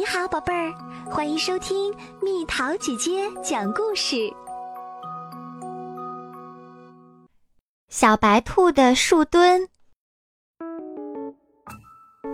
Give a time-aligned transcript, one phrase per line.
[0.00, 0.72] 你好，宝贝儿，
[1.10, 4.32] 欢迎收听蜜桃姐姐讲故事。
[7.90, 9.68] 小白兔的树墩。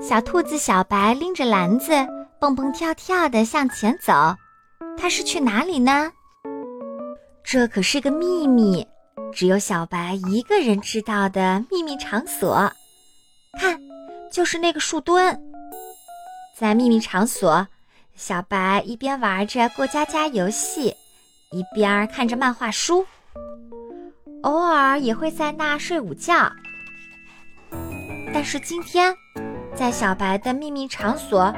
[0.00, 1.90] 小兔子小白拎着篮子，
[2.38, 4.12] 蹦蹦跳跳的向前走。
[4.96, 6.12] 它是去哪里呢？
[7.42, 8.86] 这可是个秘密，
[9.32, 12.70] 只有小白一个人知道的秘密场所。
[13.58, 13.76] 看，
[14.30, 15.45] 就是那个树墩。
[16.58, 17.68] 在秘密场所，
[18.14, 20.96] 小白一边玩着过家家游戏，
[21.52, 23.04] 一边看着漫画书，
[24.40, 26.50] 偶尔也会在那睡午觉。
[28.32, 29.14] 但是今天，
[29.74, 31.54] 在小白的秘密场所，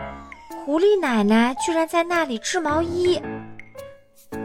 [0.65, 3.23] 狐狸奶奶居然在那里织毛衣。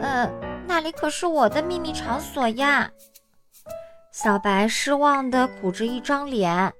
[0.02, 0.30] 呃，
[0.68, 2.88] 那里可是我的秘密场所呀！
[4.12, 6.72] 小白失望地苦着一张脸。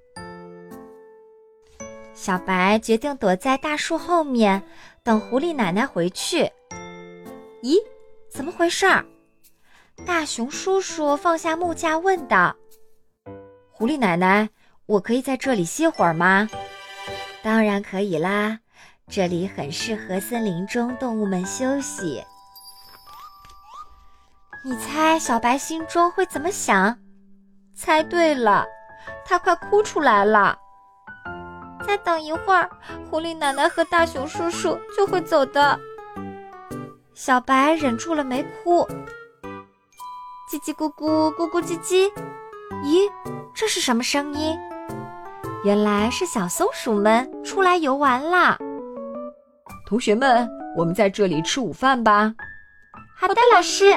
[2.24, 4.64] 小白决定躲在大树后面，
[5.04, 6.50] 等狐狸奶奶回去。
[7.62, 7.76] 咦，
[8.32, 9.04] 怎么回事儿？
[10.06, 12.56] 大熊叔叔放下木架问道
[13.70, 14.50] ：“狐狸奶奶，
[14.86, 16.48] 我可以在这里歇会儿吗
[17.44, 18.58] ？”“当然可以啦，
[19.10, 22.24] 这里很适合森林中动物们休息。”
[24.64, 26.98] 你猜小白心中会怎么想？
[27.76, 28.66] 猜对了，
[29.26, 30.58] 他快哭出来了。
[31.86, 32.70] 再等一会儿，
[33.10, 35.80] 狐狸奶奶和大熊叔叔就会走的。
[37.14, 38.88] 小白忍住了没哭。
[40.50, 42.12] 叽叽咕咕，咕咕叽叽。
[42.84, 43.10] 咦，
[43.54, 44.58] 这是什么声音？
[45.64, 48.58] 原来是小松鼠们出来游玩啦。
[49.86, 52.34] 同学们，我们在这里吃午饭吧。
[53.16, 53.94] 好的，老师。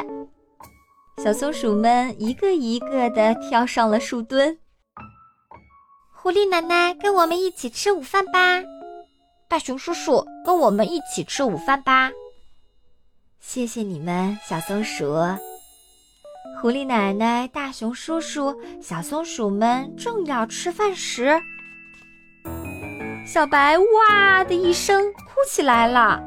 [1.25, 4.59] 小松鼠们一个一个的跳上了树墩。
[6.19, 8.63] 狐狸奶奶，跟我们一起吃午饭吧。
[9.49, 12.11] 大熊叔叔，跟我们一起吃午饭吧。
[13.39, 15.15] 谢谢你们，小松鼠。
[16.61, 21.41] 狐狸奶奶、大熊叔叔、小松鼠们正要吃饭时，
[23.27, 26.21] 小白哇的一声哭起来了。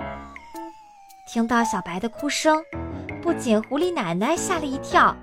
[1.33, 2.63] 听到小白的哭声，
[3.21, 5.13] 不仅狐狸奶奶吓了一跳，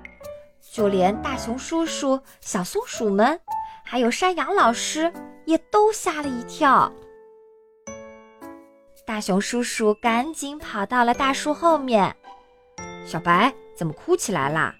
[0.71, 3.39] 就连大熊叔叔、小松鼠们。
[3.89, 5.11] 还有山羊老师
[5.45, 6.91] 也都吓了一跳。
[9.05, 12.13] 大熊叔叔赶紧跑到了大树后面。
[13.05, 14.75] 小白怎么哭起来啦？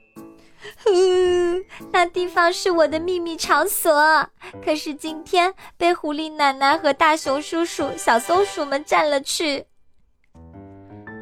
[0.83, 1.63] 哼，
[1.93, 4.29] 那地方是我的秘密场所，
[4.65, 9.65] 可是今天被狐狸奶奶和大熊叔叔、小松鼠们占了去。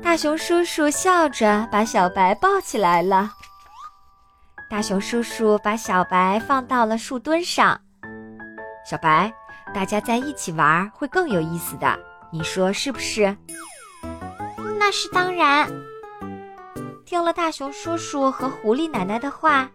[0.02, 3.34] 大熊叔叔笑着把小白抱起来了。
[4.70, 7.80] 大熊叔叔把小白放到了树墩上。
[8.86, 9.32] 小白，
[9.74, 11.98] 大家在一起玩会更有意思的，
[12.32, 13.36] 你说是不是？
[14.80, 15.70] 那是当然。
[17.06, 19.70] 听了大熊叔叔和狐狸奶奶的话，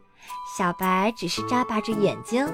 [0.56, 2.46] 小白只是眨巴着眼睛。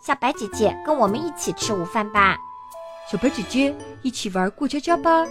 [0.00, 2.38] 小白姐姐，跟我们一起吃午饭吧。
[3.10, 5.26] 小白姐姐，一起玩过家家吧。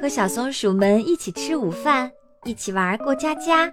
[0.00, 2.10] 和小松鼠们一起吃午饭，
[2.44, 3.72] 一起玩过家家。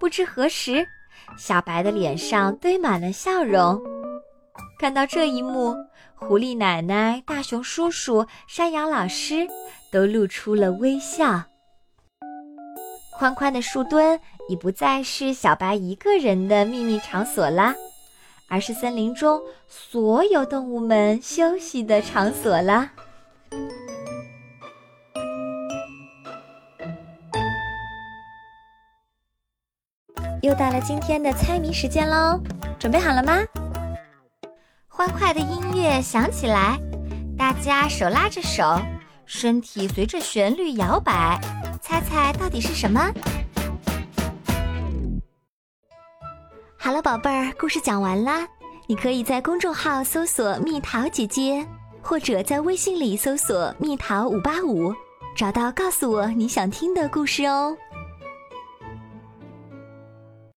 [0.00, 0.88] 不知何时，
[1.36, 3.78] 小白的脸上堆满了笑容。
[4.78, 5.76] 看到这一幕，
[6.14, 9.46] 狐狸奶奶、大熊叔叔、山羊老师
[9.92, 11.44] 都露出了微笑。
[13.18, 14.18] 宽宽的树墩
[14.48, 17.74] 已不再是小白一个人的秘密场所啦，
[18.48, 19.38] 而是森林中
[19.68, 22.90] 所有动物们休息的场所啦。
[30.42, 32.40] 又到了今天的猜谜时间喽，
[32.78, 33.40] 准备好了吗？
[34.88, 36.78] 欢快的音乐响起来，
[37.36, 38.80] 大家手拉着手，
[39.26, 41.38] 身体随着旋律摇摆，
[41.82, 43.12] 猜猜到底是什么？
[46.78, 48.48] 好了，宝贝儿，故事讲完啦。
[48.86, 51.64] 你可以在公众号搜索“蜜桃姐姐”，
[52.00, 54.92] 或者在微信里搜索“蜜桃五八五”，
[55.36, 57.76] 找到告诉我你想听的故事哦。